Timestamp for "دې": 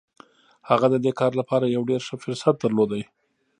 1.05-1.11